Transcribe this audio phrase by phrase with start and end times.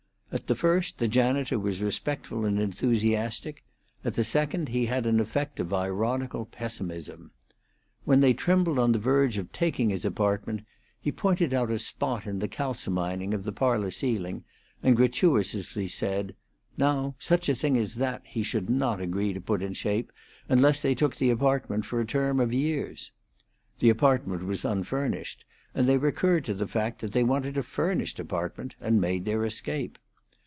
[0.33, 3.65] At the first the janitor was respectful and enthusiastic;
[4.05, 7.31] at the second he had an effect of ironical pessimism.
[8.05, 10.61] When they trembled on the verge of taking his apartment,
[11.01, 14.45] he pointed out a spot in the kalsomining of the parlor ceiling,
[14.81, 16.33] and gratuitously said,
[16.77, 20.13] Now such a thing as that he should not agree to put in shape
[20.47, 23.11] unless they took the apartment for a term of years.
[23.79, 25.43] The apartment was unfurnished,
[25.75, 29.43] and they recurred to the fact that they wanted a furnished apartment, and made their
[29.43, 29.97] escape.